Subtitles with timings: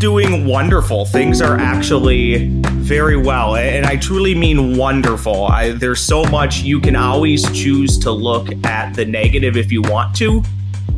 [0.00, 1.04] doing wonderful.
[1.04, 5.44] Things are actually very well, and I truly mean wonderful.
[5.44, 9.82] I, there's so much you can always choose to look at the negative if you
[9.82, 10.42] want to,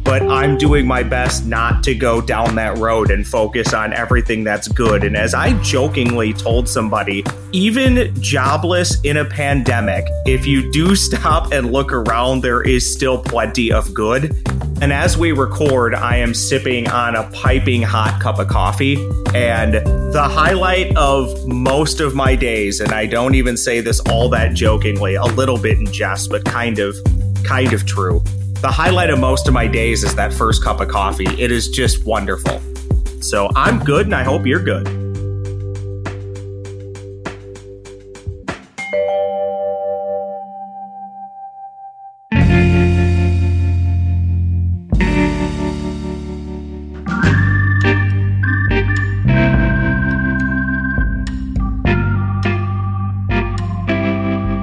[0.05, 4.45] but I'm doing my best not to go down that road and focus on everything
[4.45, 5.05] that's good.
[5.05, 11.53] And as I jokingly told somebody, even jobless in a pandemic, if you do stop
[11.53, 14.37] and look around, there is still plenty of good.
[14.81, 18.97] And as we record, I am sipping on a piping hot cup of coffee.
[19.35, 24.29] And the highlight of most of my days, and I don't even say this all
[24.31, 26.97] that jokingly, a little bit in jest, but kind of,
[27.45, 28.23] kind of true
[28.63, 31.27] the highlight of most of my days is that first cup of coffee.
[31.37, 32.61] It is just wonderful.
[33.21, 34.87] So I'm good, and I hope you're good.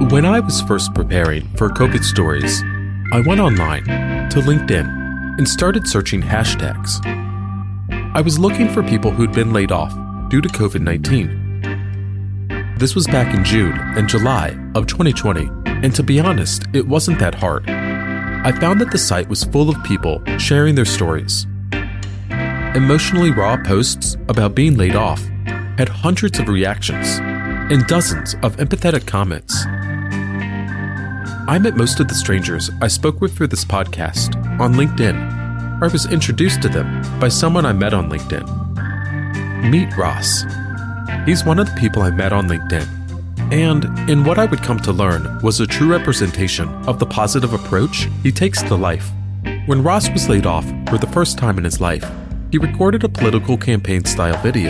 [0.09, 2.63] When I was first preparing for COVID stories,
[3.12, 3.86] I went online
[4.30, 4.88] to LinkedIn
[5.40, 7.04] and started searching hashtags.
[8.14, 9.92] I was looking for people who'd been laid off
[10.30, 12.76] due to COVID 19.
[12.78, 17.18] This was back in June and July of 2020, and to be honest, it wasn't
[17.18, 17.68] that hard.
[17.68, 21.48] I found that the site was full of people sharing their stories.
[22.76, 25.24] Emotionally raw posts about being laid off
[25.80, 27.18] had hundreds of reactions
[27.72, 29.66] and dozens of empathetic comments.
[31.50, 35.88] I met most of the strangers I spoke with for this podcast on LinkedIn, I
[35.88, 39.67] was introduced to them by someone I met on LinkedIn.
[39.67, 40.44] Meet Ross.
[41.25, 44.80] He's one of the people I met on LinkedIn, and in what I would come
[44.81, 49.09] to learn was a true representation of the positive approach he takes to life.
[49.66, 52.08] When Ross was laid off for the first time in his life,
[52.52, 54.69] he recorded a political campaign style video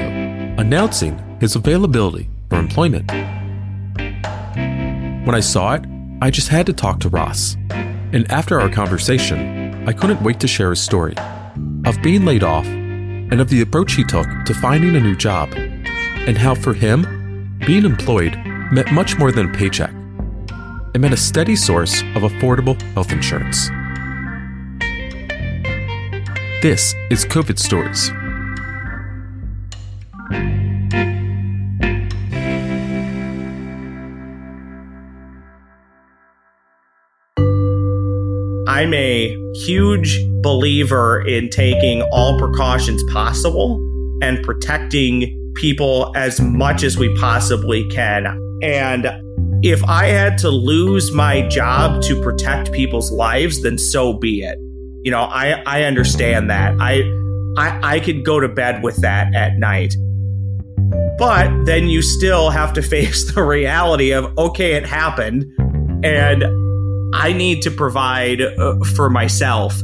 [0.58, 3.12] announcing his availability for employment.
[5.26, 5.84] When I saw it,
[6.22, 7.56] I just had to talk to Ross.
[7.70, 11.16] And after our conversation, I couldn't wait to share his story
[11.86, 15.54] of being laid off and of the approach he took to finding a new job,
[15.54, 18.36] and how for him, being employed
[18.72, 19.94] meant much more than a paycheck.
[20.94, 23.70] It meant a steady source of affordable health insurance.
[26.62, 28.12] This is COVID Stories.
[38.80, 43.76] I'm a huge believer in taking all precautions possible
[44.22, 48.26] and protecting people as much as we possibly can.
[48.64, 49.12] And
[49.66, 54.58] if I had to lose my job to protect people's lives, then so be it.
[55.04, 56.74] You know, I, I understand that.
[56.80, 57.02] I,
[57.58, 59.94] I I could go to bed with that at night.
[61.18, 65.52] But then you still have to face the reality of okay, it happened
[66.02, 66.46] and
[67.14, 69.82] I need to provide uh, for myself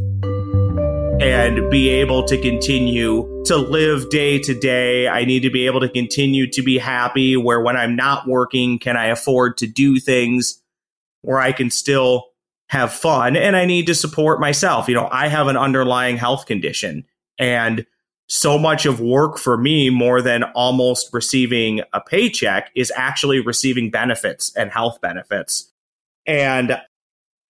[1.22, 5.08] and be able to continue to live day to day.
[5.08, 8.80] I need to be able to continue to be happy where when I'm not working,
[8.80, 10.62] can I afford to do things
[11.22, 12.26] where I can still
[12.68, 14.88] have fun and I need to support myself.
[14.88, 17.06] You know, I have an underlying health condition
[17.40, 17.86] and
[18.28, 23.92] so much of work for me more than almost receiving a paycheck is actually receiving
[23.92, 25.72] benefits and health benefits.
[26.26, 26.82] And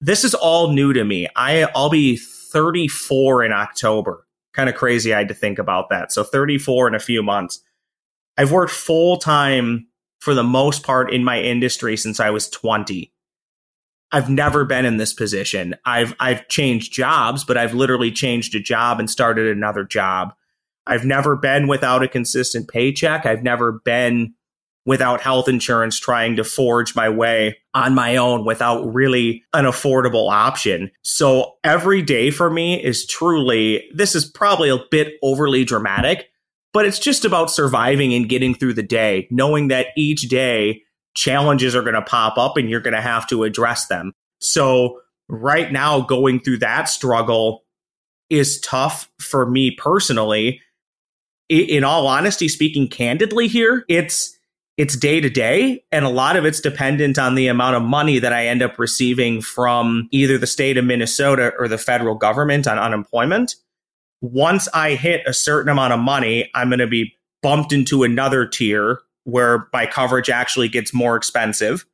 [0.01, 1.27] this is all new to me.
[1.35, 4.25] I I'll be 34 in October.
[4.53, 6.11] Kind of crazy I had to think about that.
[6.11, 7.61] So 34 in a few months.
[8.37, 9.87] I've worked full time
[10.19, 13.11] for the most part in my industry since I was 20.
[14.11, 15.75] I've never been in this position.
[15.85, 20.33] I've I've changed jobs, but I've literally changed a job and started another job.
[20.87, 23.25] I've never been without a consistent paycheck.
[23.25, 24.35] I've never been
[24.85, 30.31] without health insurance trying to forge my way on my own without really an affordable
[30.31, 30.91] option.
[31.01, 36.29] So every day for me is truly, this is probably a bit overly dramatic,
[36.71, 40.83] but it's just about surviving and getting through the day, knowing that each day
[41.15, 44.11] challenges are going to pop up and you're going to have to address them.
[44.39, 47.63] So right now, going through that struggle
[48.29, 50.61] is tough for me personally.
[51.47, 54.34] In all honesty, speaking candidly here, it's
[54.77, 58.19] it's day to day and a lot of it's dependent on the amount of money
[58.19, 62.67] that I end up receiving from either the state of Minnesota or the federal government
[62.67, 63.55] on unemployment.
[64.21, 68.45] Once I hit a certain amount of money, I'm going to be bumped into another
[68.45, 71.85] tier where my coverage actually gets more expensive.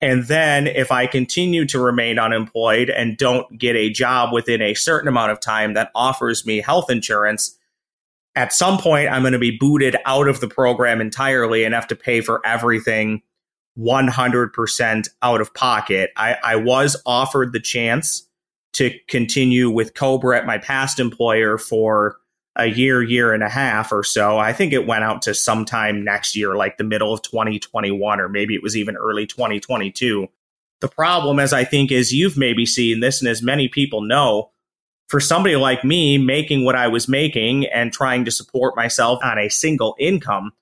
[0.00, 4.74] And then if I continue to remain unemployed and don't get a job within a
[4.74, 7.57] certain amount of time that offers me health insurance,
[8.38, 11.88] at some point I'm going to be booted out of the program entirely and have
[11.88, 13.20] to pay for everything
[13.76, 16.10] 100% out of pocket.
[16.16, 18.28] I, I was offered the chance
[18.74, 22.18] to continue with Cobra at my past employer for
[22.54, 24.38] a year, year and a half or so.
[24.38, 28.28] I think it went out to sometime next year, like the middle of 2021, or
[28.28, 30.28] maybe it was even early 2022.
[30.80, 34.50] The problem, as I think, is you've maybe seen this, and as many people know,
[35.08, 39.38] for somebody like me making what I was making and trying to support myself on
[39.38, 40.52] a single income,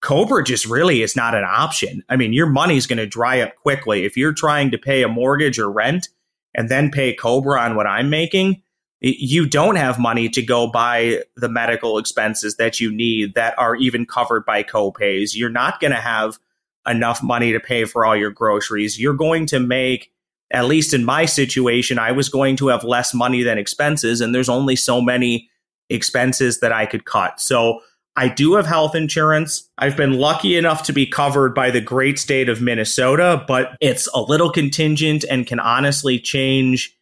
[0.00, 2.04] Cobra just really is not an option.
[2.10, 4.04] I mean, your money's going to dry up quickly.
[4.04, 6.08] If you're trying to pay a mortgage or rent
[6.54, 8.62] and then pay Cobra on what I'm making,
[9.00, 13.76] you don't have money to go buy the medical expenses that you need that are
[13.76, 15.34] even covered by copays.
[15.34, 16.38] You're not going to have
[16.86, 19.00] enough money to pay for all your groceries.
[19.00, 20.12] You're going to make,
[20.54, 24.34] at least in my situation, I was going to have less money than expenses, and
[24.34, 25.50] there's only so many
[25.90, 27.40] expenses that I could cut.
[27.40, 27.80] So
[28.16, 29.68] I do have health insurance.
[29.76, 34.08] I've been lucky enough to be covered by the great state of Minnesota, but it's
[34.14, 36.96] a little contingent and can honestly change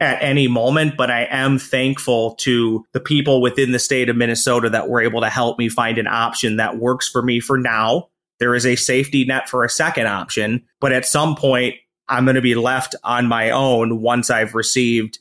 [0.00, 4.70] at any moment, but I am thankful to the people within the state of Minnesota
[4.70, 8.08] that were able to help me find an option that works for me for now.
[8.38, 11.74] There is a safety net for a second option, but at some point,
[12.08, 15.18] I'm going to be left on my own once I've received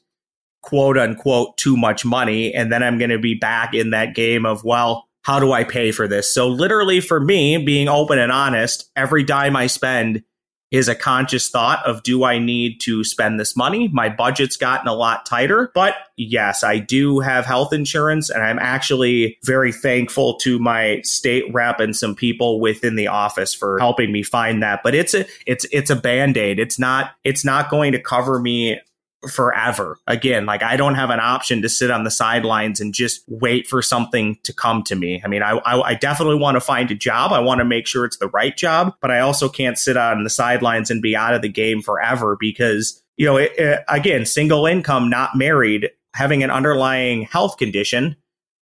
[0.61, 2.53] quote unquote too much money.
[2.53, 5.63] And then I'm going to be back in that game of, well, how do I
[5.63, 6.33] pay for this?
[6.33, 10.23] So, literally, for me, being open and honest, every dime I spend
[10.71, 13.87] is a conscious thought of do I need to spend this money?
[13.87, 18.59] My budget's gotten a lot tighter, but yes, I do have health insurance and I'm
[18.59, 24.11] actually very thankful to my state rep and some people within the office for helping
[24.11, 24.81] me find that.
[24.83, 26.59] But it's a it's it's a band-aid.
[26.59, 28.79] It's not it's not going to cover me
[29.27, 29.97] forever.
[30.07, 33.67] Again, like I don't have an option to sit on the sidelines and just wait
[33.67, 35.21] for something to come to me.
[35.23, 37.31] I mean, I, I, I definitely want to find a job.
[37.31, 40.23] I want to make sure it's the right job, but I also can't sit on
[40.23, 44.25] the sidelines and be out of the game forever because, you know, it, it, again,
[44.25, 48.15] single income, not married, having an underlying health condition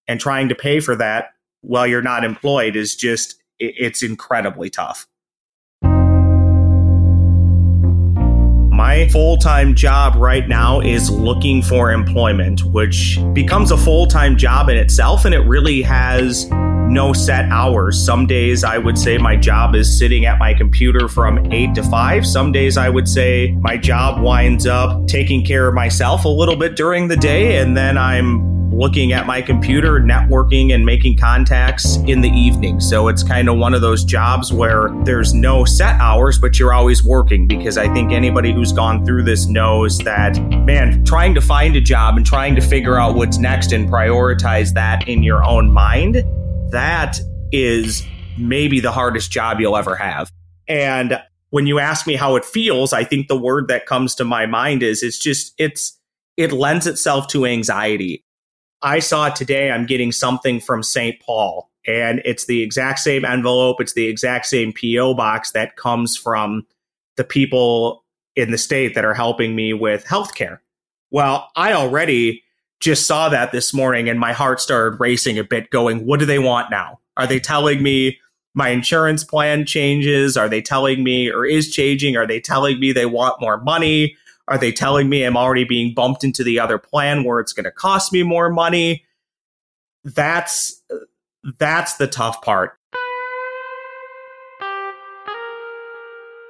[0.07, 4.69] and trying to pay for that while you're not employed is just, it, it's incredibly
[4.69, 5.07] tough.
[8.79, 14.37] My full time job right now is looking for employment, which becomes a full time
[14.37, 15.25] job in itself.
[15.25, 18.01] And it really has no set hours.
[18.01, 21.83] Some days I would say my job is sitting at my computer from eight to
[21.83, 22.25] five.
[22.25, 26.55] Some days I would say my job winds up taking care of myself a little
[26.55, 27.57] bit during the day.
[27.57, 32.79] And then I'm looking at my computer, networking, and making contacts in the evening.
[32.79, 36.73] So it's kind of one of those jobs where there's no set hours, but you're
[36.73, 41.41] always working because I think anybody who's gone through this knows that, man, trying to
[41.41, 45.43] find a job and trying to figure out what's next and prioritize that in your
[45.43, 46.23] own mind,
[46.71, 47.19] that
[47.51, 48.05] is
[48.37, 50.31] maybe the hardest job you'll ever have.
[50.67, 54.23] And when you ask me how it feels, I think the word that comes to
[54.23, 55.99] my mind is it's just, it's,
[56.37, 58.23] it lends itself to anxiety.
[58.81, 61.19] I saw today I'm getting something from St.
[61.21, 66.15] Paul, and it's the exact same envelope, it's the exact same PO box that comes
[66.15, 66.65] from
[67.17, 68.05] the people
[68.35, 70.59] in the state that are helping me with healthcare.
[71.11, 72.43] Well, I already
[72.79, 76.25] just saw that this morning and my heart started racing a bit, going, What do
[76.25, 76.99] they want now?
[77.17, 78.19] Are they telling me
[78.53, 80.37] my insurance plan changes?
[80.37, 82.15] Are they telling me or is changing?
[82.15, 84.15] Are they telling me they want more money?
[84.49, 87.65] Are they telling me I'm already being bumped into the other plan where it's going
[87.65, 89.05] to cost me more money?
[90.03, 90.81] That's
[91.59, 92.73] that's the tough part.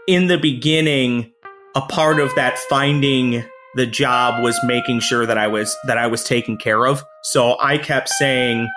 [0.08, 1.30] In the beginning,
[1.76, 3.44] a part of that finding
[3.76, 7.04] the job was making sure that I was that I was taken care of.
[7.24, 8.72] So I kept saying,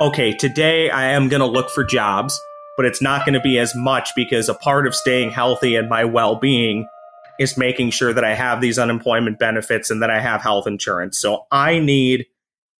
[0.00, 2.38] okay, today I am going to look for jobs,
[2.76, 5.88] but it's not going to be as much because a part of staying healthy and
[5.88, 6.86] my well-being
[7.38, 11.18] is making sure that I have these unemployment benefits and that I have health insurance.
[11.18, 12.26] So I need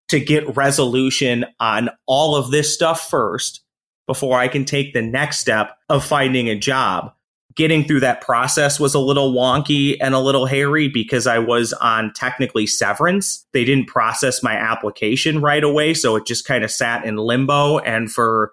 [0.08, 3.62] to get resolution on all of this stuff first
[4.06, 7.12] before I can take the next step of finding a job.
[7.56, 11.72] Getting through that process was a little wonky and a little hairy because I was
[11.72, 13.46] on technically severance.
[13.52, 17.78] They didn't process my application right away, so it just kind of sat in limbo.
[17.78, 18.52] And for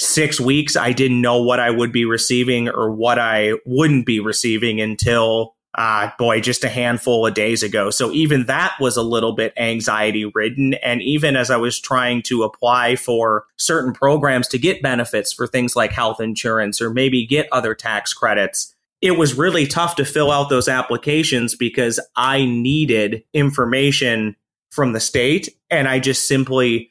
[0.00, 4.18] six weeks, I didn't know what I would be receiving or what I wouldn't be
[4.18, 7.90] receiving until, uh, boy, just a handful of days ago.
[7.90, 10.74] So even that was a little bit anxiety ridden.
[10.74, 15.46] And even as I was trying to apply for certain programs to get benefits for
[15.46, 20.04] things like health insurance or maybe get other tax credits, it was really tough to
[20.06, 24.34] fill out those applications because I needed information
[24.70, 26.90] from the state and I just simply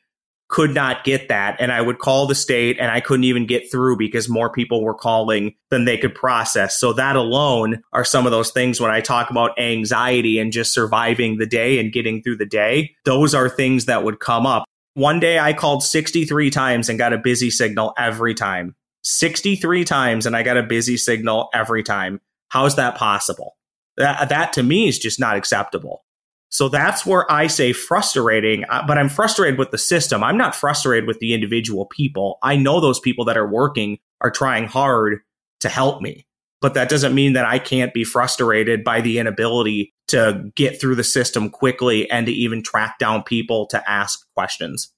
[0.50, 1.56] could not get that.
[1.60, 4.84] And I would call the state and I couldn't even get through because more people
[4.84, 6.80] were calling than they could process.
[6.80, 10.74] So that alone are some of those things when I talk about anxiety and just
[10.74, 12.96] surviving the day and getting through the day.
[13.06, 14.66] Those are things that would come up.
[14.96, 18.76] One day I called 63 times and got a busy signal every time.
[19.04, 22.20] 63 times and I got a busy signal every time.
[22.50, 23.56] How's that possible?
[23.98, 26.04] That, that to me is just not acceptable.
[26.50, 30.24] So that's where I say frustrating, uh, but I'm frustrated with the system.
[30.24, 32.40] I'm not frustrated with the individual people.
[32.42, 35.20] I know those people that are working are trying hard
[35.60, 36.26] to help me,
[36.60, 40.96] but that doesn't mean that I can't be frustrated by the inability to get through
[40.96, 44.92] the system quickly and to even track down people to ask questions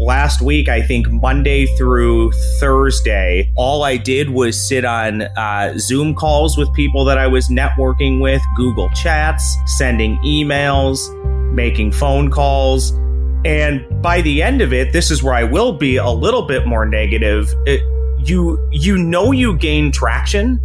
[0.00, 6.14] last week, I think Monday through Thursday, all I did was sit on uh, Zoom
[6.14, 10.98] calls with people that I was networking with, Google Chats, sending emails,
[11.54, 12.92] making phone calls.
[13.44, 16.66] And by the end of it, this is where I will be a little bit
[16.66, 17.54] more negative.
[17.66, 17.82] It,
[18.26, 20.60] you you know you gain traction,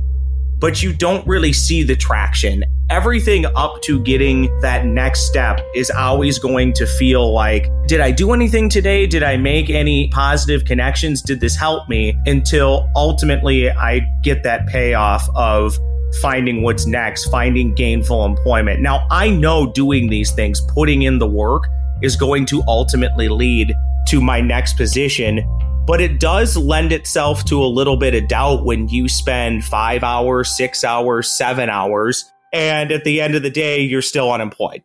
[0.59, 5.89] but you don't really see the traction everything up to getting that next step is
[5.89, 9.07] always going to feel like, did I do anything today?
[9.07, 11.21] Did I make any positive connections?
[11.21, 12.15] Did this help me?
[12.25, 15.77] Until ultimately I get that payoff of
[16.21, 18.81] finding what's next, finding gainful employment.
[18.81, 21.67] Now, I know doing these things, putting in the work,
[22.01, 23.73] is going to ultimately lead
[24.09, 25.43] to my next position
[25.87, 30.03] but it does lend itself to a little bit of doubt when you spend five
[30.03, 34.81] hours, six hours, seven hours and at the end of the day, you're still unemployed.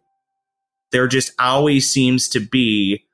[0.91, 3.05] There just always seems to be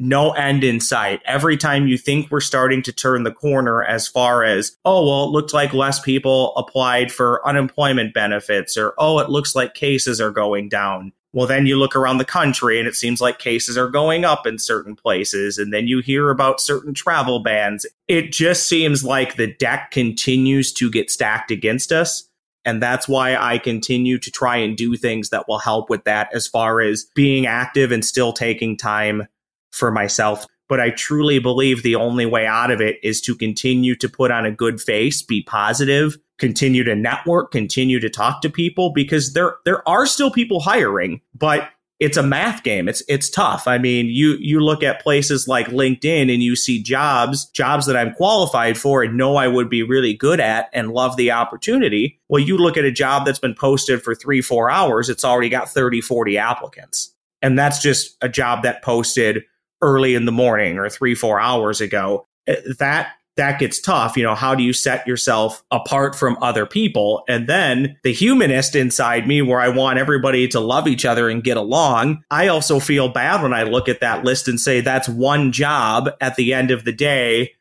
[0.00, 1.20] no end in sight.
[1.24, 5.24] Every time you think we're starting to turn the corner as far as, oh, well,
[5.24, 10.20] it looked like less people applied for unemployment benefits, or oh, it looks like cases
[10.20, 11.12] are going down.
[11.32, 14.44] Well, then you look around the country and it seems like cases are going up
[14.44, 15.56] in certain places.
[15.56, 17.86] And then you hear about certain travel bans.
[18.08, 22.27] It just seems like the deck continues to get stacked against us.
[22.68, 26.28] And that's why I continue to try and do things that will help with that
[26.34, 29.26] as far as being active and still taking time
[29.72, 30.44] for myself.
[30.68, 34.30] But I truly believe the only way out of it is to continue to put
[34.30, 39.32] on a good face, be positive, continue to network, continue to talk to people because
[39.32, 41.70] there there are still people hiring, but
[42.00, 42.88] it's a math game.
[42.88, 43.66] It's it's tough.
[43.66, 47.96] I mean, you you look at places like LinkedIn and you see jobs, jobs that
[47.96, 52.20] I'm qualified for and know I would be really good at and love the opportunity.
[52.28, 55.68] Well, you look at a job that's been posted for 3-4 hours, it's already got
[55.68, 57.14] 30, 40 applicants.
[57.42, 59.44] And that's just a job that posted
[59.82, 62.26] early in the morning or 3-4 hours ago.
[62.46, 64.16] Eh, that that gets tough.
[64.16, 67.24] You know, how do you set yourself apart from other people?
[67.28, 71.42] And then the humanist inside me, where I want everybody to love each other and
[71.42, 75.08] get along, I also feel bad when I look at that list and say that's
[75.08, 77.54] one job at the end of the day.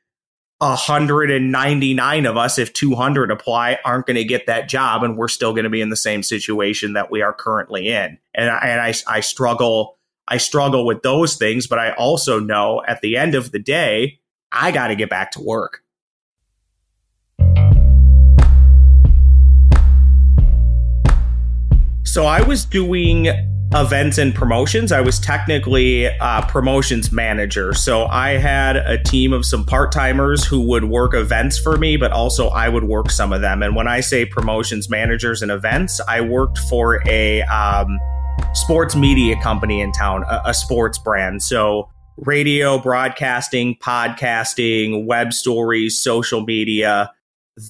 [0.59, 5.53] 199 of us, if 200 apply, aren't going to get that job, and we're still
[5.53, 8.17] going to be in the same situation that we are currently in.
[8.33, 12.83] And I, and I, I struggle, I struggle with those things, but I also know
[12.87, 14.19] at the end of the day,
[14.51, 15.83] I got to get back to work.
[22.03, 23.27] So I was doing
[23.73, 24.91] events and promotions.
[24.91, 26.09] I was technically
[26.47, 27.73] promotions manager.
[27.73, 31.97] So I had a team of some part timers who would work events for me,
[31.97, 33.61] but also I would work some of them.
[33.61, 37.99] And when I say promotions managers and events, I worked for a um,
[38.53, 41.43] sports media company in town, a, a sports brand.
[41.43, 47.11] So radio, broadcasting, podcasting, web stories, social media.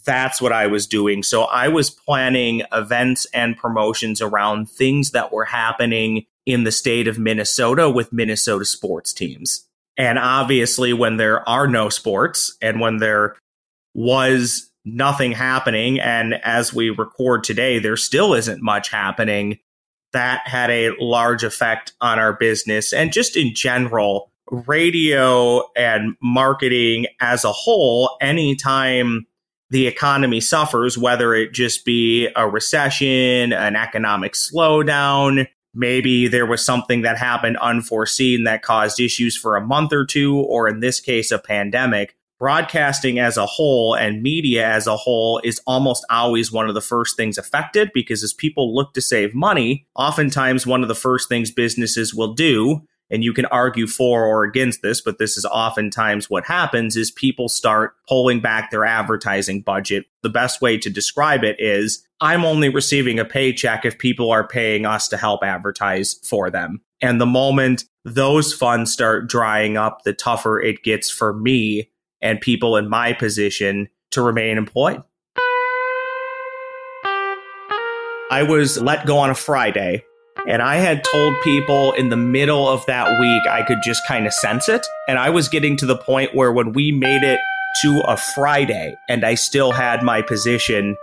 [0.05, 1.23] That's what I was doing.
[1.23, 7.07] So I was planning events and promotions around things that were happening in the state
[7.07, 9.65] of Minnesota with Minnesota sports teams.
[9.97, 13.35] And obviously, when there are no sports and when there
[13.93, 19.59] was nothing happening, and as we record today, there still isn't much happening,
[20.13, 27.07] that had a large effect on our business and just in general radio and marketing
[27.19, 29.25] as a whole, anytime
[29.69, 36.63] the economy suffers, whether it just be a recession, an economic slowdown, maybe there was
[36.63, 40.99] something that happened unforeseen that caused issues for a month or two, or in this
[40.99, 42.15] case, a pandemic.
[42.39, 46.81] Broadcasting as a whole and media as a whole is almost always one of the
[46.81, 51.29] first things affected because as people look to save money, oftentimes one of the first
[51.29, 55.45] things businesses will do and you can argue for or against this, but this is
[55.45, 60.05] oftentimes what happens is people start pulling back their advertising budget.
[60.23, 64.47] The best way to describe it is I'm only receiving a paycheck if people are
[64.47, 66.81] paying us to help advertise for them.
[67.01, 72.41] And the moment those funds start drying up, the tougher it gets for me and
[72.41, 75.03] people in my position to remain employed.
[78.29, 80.03] I was let go on a Friday,
[80.45, 84.25] and I had told people in the middle of that week I could just kind
[84.25, 84.85] of sense it.
[85.07, 87.39] And I was getting to the point where when we made it
[87.81, 90.95] to a Friday and I still had my position,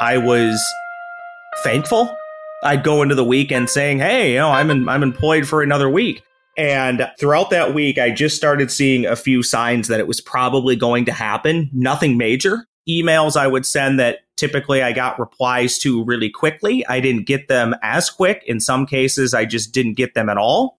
[0.00, 0.62] I was
[1.62, 2.14] thankful.
[2.62, 5.88] I'd go into the weekend saying, "Hey, you know, I'm in, I'm employed for another
[5.88, 6.22] week."
[6.56, 10.74] And throughout that week, I just started seeing a few signs that it was probably
[10.74, 11.68] going to happen.
[11.72, 12.66] Nothing major.
[12.88, 16.86] Emails I would send that typically I got replies to really quickly.
[16.86, 18.42] I didn't get them as quick.
[18.46, 20.78] In some cases, I just didn't get them at all.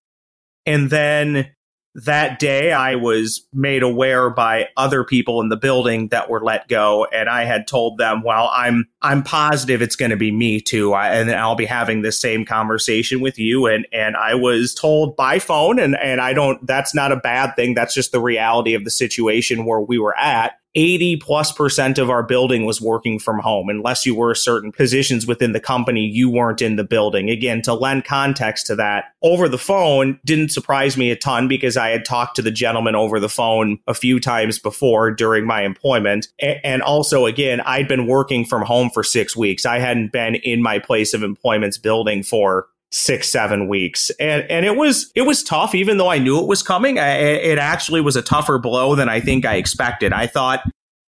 [0.65, 1.51] And then
[1.97, 6.67] that day I was made aware by other people in the building that were let
[6.67, 10.61] go and I had told them, well, I'm I'm positive it's going to be me
[10.61, 10.93] too.
[10.93, 15.15] I, and I'll be having the same conversation with you and and I was told
[15.15, 17.73] by phone and and I don't that's not a bad thing.
[17.73, 22.09] That's just the reality of the situation where we were at 80 plus percent of
[22.09, 23.69] our building was working from home.
[23.69, 27.29] Unless you were certain positions within the company, you weren't in the building.
[27.29, 31.77] Again, to lend context to that, over the phone didn't surprise me a ton because
[31.77, 35.63] I had talked to the gentleman over the phone a few times before during my
[35.63, 36.27] employment.
[36.39, 39.65] And also, again, I'd been working from home for six weeks.
[39.65, 44.09] I hadn't been in my place of employment's building for six seven weeks.
[44.19, 46.99] And and it was it was tough even though i knew it was coming.
[46.99, 50.13] I, it actually was a tougher blow than i think i expected.
[50.13, 50.63] I thought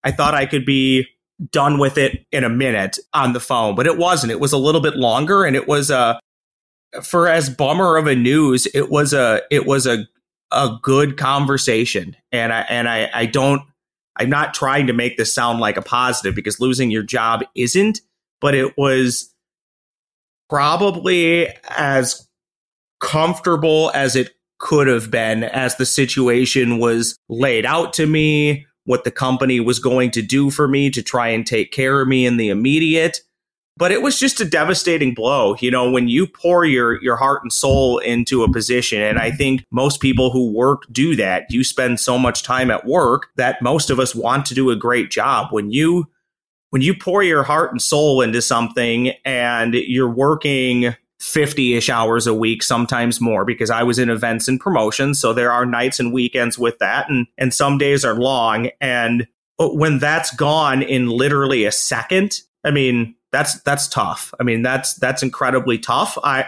[0.03, 1.07] i thought i could be
[1.53, 4.33] done with it in a minute on the phone but it wasn't.
[4.33, 6.19] It was a little bit longer and it was a
[7.03, 10.07] for as bummer of a news it was a it was a
[10.53, 12.17] a good conversation.
[12.33, 13.63] And i and i i don't
[14.17, 18.01] i'm not trying to make this sound like a positive because losing your job isn't
[18.41, 19.33] but it was
[20.51, 22.29] probably as
[23.01, 29.05] comfortable as it could have been as the situation was laid out to me, what
[29.05, 32.27] the company was going to do for me to try and take care of me
[32.27, 33.21] in the immediate.
[33.77, 35.57] But it was just a devastating blow.
[35.61, 39.31] You know, when you pour your, your heart and soul into a position, and I
[39.31, 43.63] think most people who work do that, you spend so much time at work that
[43.63, 45.51] most of us want to do a great job.
[45.51, 46.09] When you
[46.71, 52.27] when you pour your heart and soul into something and you're working 50 ish hours
[52.27, 55.21] a week, sometimes more, because I was in events and promotions.
[55.21, 57.11] So there are nights and weekends with that.
[57.11, 58.71] And, and some days are long.
[58.81, 59.29] And
[59.59, 64.33] uh, when that's gone in literally a second, I mean, that's, that's tough.
[64.41, 66.17] I mean, that's, that's incredibly tough.
[66.25, 66.47] I,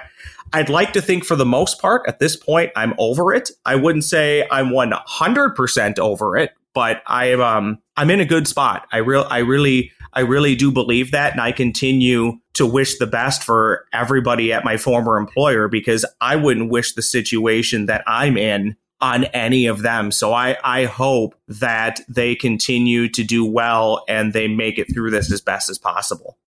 [0.52, 3.50] I'd like to think for the most part at this point, I'm over it.
[3.64, 8.86] I wouldn't say I'm 100% over it, but I'm, um, I'm in a good spot.
[8.92, 11.32] I real, I really, I really do believe that.
[11.32, 16.36] And I continue to wish the best for everybody at my former employer because I
[16.36, 20.12] wouldn't wish the situation that I'm in on any of them.
[20.12, 25.10] So I, I hope that they continue to do well and they make it through
[25.10, 26.38] this as best as possible.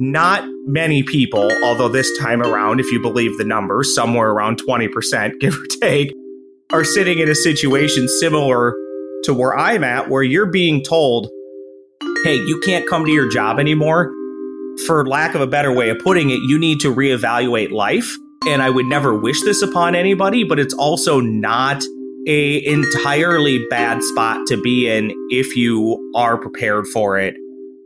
[0.00, 5.40] Not many people, although this time around, if you believe the numbers, somewhere around 20%,
[5.40, 6.12] give or take,
[6.72, 8.74] are sitting in a situation similar
[9.24, 11.30] to where I'm at, where you're being told,
[12.24, 14.12] hey, you can't come to your job anymore.
[14.86, 18.14] For lack of a better way of putting it, you need to reevaluate life.
[18.46, 21.82] And I would never wish this upon anybody, but it's also not
[22.26, 27.34] a entirely bad spot to be in if you are prepared for it.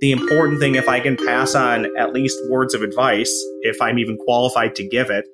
[0.01, 4.01] The important thing, if I can pass on at least words of advice, if I'm
[4.01, 5.25] even qualified to give it,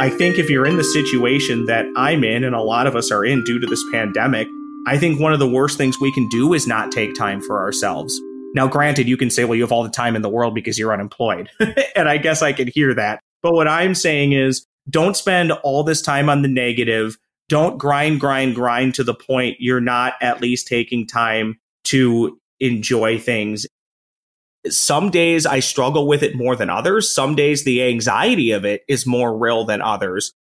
[0.00, 3.12] I think if you're in the situation that I'm in and a lot of us
[3.12, 4.48] are in due to this pandemic,
[4.88, 7.60] I think one of the worst things we can do is not take time for
[7.60, 8.20] ourselves.
[8.56, 10.80] Now, granted, you can say, well, you have all the time in the world because
[10.80, 11.48] you're unemployed.
[11.96, 13.20] and I guess I could hear that.
[13.40, 17.16] But what I'm saying is don't spend all this time on the negative.
[17.48, 23.18] Don't grind, grind, grind to the point you're not at least taking time to enjoy
[23.18, 23.64] things.
[24.68, 27.12] Some days I struggle with it more than others.
[27.12, 30.32] Some days the anxiety of it is more real than others.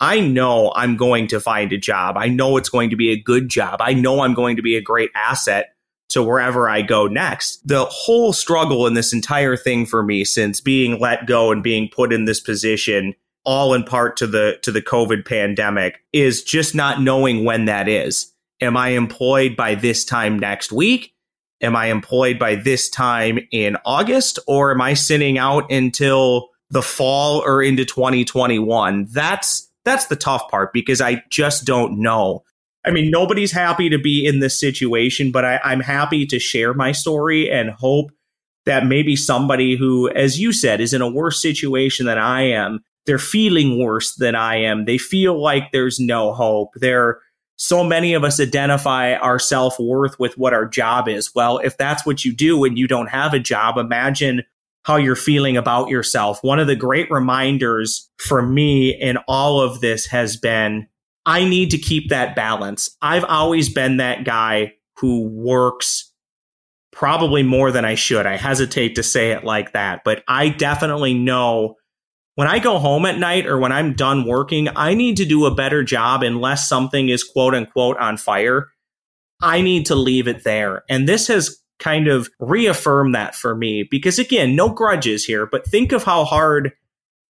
[0.00, 2.16] I know I'm going to find a job.
[2.16, 3.80] I know it's going to be a good job.
[3.80, 5.74] I know I'm going to be a great asset
[6.10, 7.66] to wherever I go next.
[7.66, 11.88] The whole struggle in this entire thing for me since being let go and being
[11.88, 13.14] put in this position
[13.44, 17.88] all in part to the to the COVID pandemic is just not knowing when that
[17.88, 18.32] is.
[18.60, 21.13] Am I employed by this time next week?
[21.60, 26.82] Am I employed by this time in August or am I sitting out until the
[26.82, 29.06] fall or into 2021?
[29.10, 32.42] That's that's the tough part because I just don't know.
[32.86, 36.74] I mean, nobody's happy to be in this situation, but I, I'm happy to share
[36.74, 38.10] my story and hope
[38.66, 42.80] that maybe somebody who, as you said, is in a worse situation than I am,
[43.06, 44.86] they're feeling worse than I am.
[44.86, 46.70] They feel like there's no hope.
[46.76, 47.20] They're
[47.56, 51.34] so many of us identify our self worth with what our job is.
[51.34, 54.42] Well, if that's what you do and you don't have a job, imagine
[54.84, 56.42] how you're feeling about yourself.
[56.42, 60.86] One of the great reminders for me in all of this has been
[61.26, 62.94] I need to keep that balance.
[63.00, 66.12] I've always been that guy who works
[66.92, 68.26] probably more than I should.
[68.26, 71.76] I hesitate to say it like that, but I definitely know
[72.34, 75.46] when I go home at night or when I'm done working, I need to do
[75.46, 78.68] a better job unless something is quote unquote on fire.
[79.40, 80.84] I need to leave it there.
[80.88, 85.66] And this has kind of reaffirmed that for me because again, no grudges here, but
[85.66, 86.72] think of how hard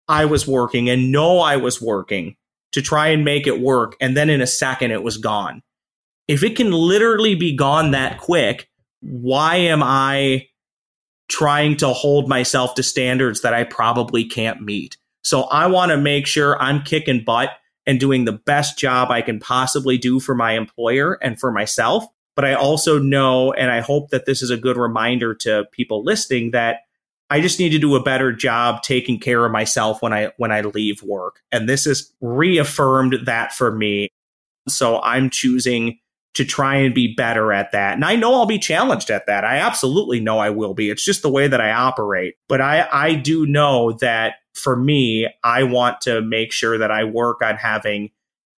[0.07, 2.35] I was working and know I was working
[2.73, 3.95] to try and make it work.
[4.01, 5.61] And then in a second, it was gone.
[6.27, 8.69] If it can literally be gone that quick,
[9.01, 10.47] why am I
[11.33, 14.97] trying to hold myself to standards that I probably can't meet?
[15.23, 17.49] So I want to make sure I'm kicking butt
[17.87, 22.05] and doing the best job I can possibly do for my employer and for myself.
[22.35, 26.03] But I also know, and I hope that this is a good reminder to people
[26.03, 26.81] listening that
[27.29, 30.51] I just need to do a better job taking care of myself when I when
[30.51, 31.41] I leave work.
[31.51, 34.09] And this has reaffirmed that for me.
[34.67, 35.97] So I'm choosing
[36.35, 37.93] to try and be better at that.
[37.93, 39.45] And I know I'll be challenged at that.
[39.45, 40.89] I absolutely know I will be.
[40.89, 42.35] It's just the way that I operate.
[42.49, 47.03] But I, I do know that for me, I want to make sure that I
[47.03, 48.09] work on having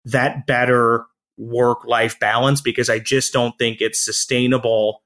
[0.05, 1.05] that better
[1.37, 5.01] work life balance because I just don't think it's sustainable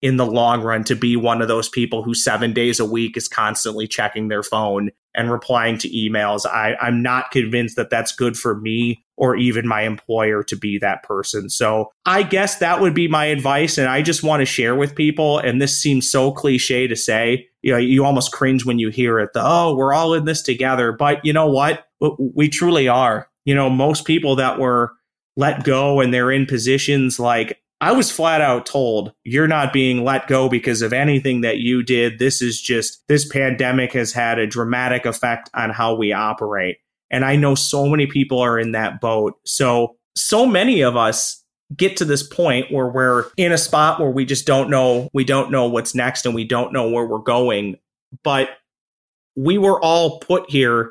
[0.00, 3.16] in the long run to be one of those people who seven days a week
[3.16, 6.46] is constantly checking their phone and replying to emails.
[6.46, 10.78] I, I'm not convinced that that's good for me or even my employer to be
[10.78, 11.48] that person.
[11.48, 13.78] So I guess that would be my advice.
[13.78, 15.38] And I just want to share with people.
[15.38, 19.18] And this seems so cliche to say, you know, you almost cringe when you hear
[19.20, 19.32] it.
[19.32, 20.92] The, oh, we're all in this together.
[20.92, 21.86] But you know what?
[22.18, 23.28] We truly are.
[23.44, 24.92] You know, most people that were
[25.36, 30.04] let go and they're in positions like I was flat out told you're not being
[30.04, 32.18] let go because of anything that you did.
[32.18, 36.78] This is just, this pandemic has had a dramatic effect on how we operate.
[37.14, 39.38] And I know so many people are in that boat.
[39.46, 41.44] So, so many of us
[41.76, 45.22] get to this point where we're in a spot where we just don't know, we
[45.22, 47.76] don't know what's next and we don't know where we're going.
[48.24, 48.48] But
[49.36, 50.90] we were all put here.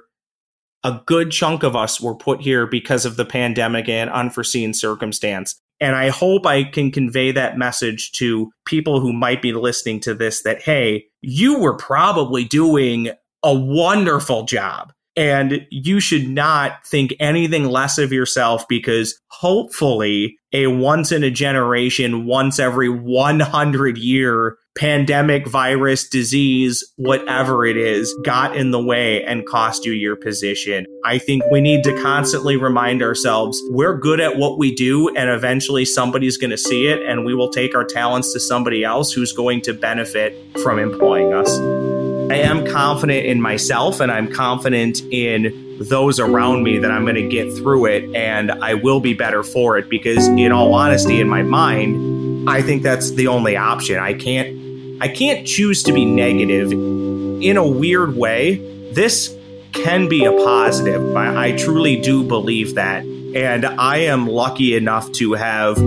[0.85, 5.59] A good chunk of us were put here because of the pandemic and unforeseen circumstance.
[5.81, 10.13] And I hope I can convey that message to people who might be listening to
[10.13, 13.09] this that, hey, you were probably doing
[13.43, 14.93] a wonderful job.
[15.15, 21.31] And you should not think anything less of yourself because hopefully a once in a
[21.31, 29.23] generation, once every 100 year pandemic, virus, disease, whatever it is, got in the way
[29.23, 30.85] and cost you your position.
[31.05, 35.29] I think we need to constantly remind ourselves we're good at what we do, and
[35.29, 39.11] eventually somebody's going to see it, and we will take our talents to somebody else
[39.11, 41.92] who's going to benefit from employing us.
[42.33, 47.13] I am confident in myself and I'm confident in those around me that I'm going
[47.13, 51.21] to get through it and I will be better for it because in all honesty
[51.21, 53.99] in my mind I think that's the only option.
[53.99, 56.71] I can't I can't choose to be negative.
[56.71, 58.55] In a weird way,
[58.93, 59.37] this
[59.71, 61.15] can be a positive.
[61.15, 63.03] I, I truly do believe that.
[63.03, 65.77] And I am lucky enough to have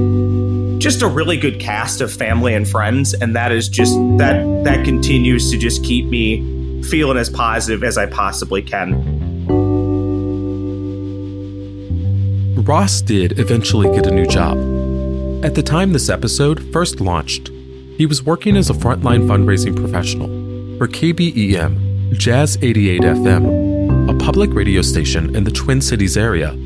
[0.79, 4.85] just a really good cast of family and friends and that is just that that
[4.85, 9.17] continues to just keep me feeling as positive as I possibly can.
[12.65, 14.59] Ross did eventually get a new job.
[15.45, 17.49] At the time this episode first launched,
[17.97, 20.27] he was working as a frontline fundraising professional
[20.79, 26.57] for KBEM, Jazz 88 FM, a public radio station in the Twin Cities area,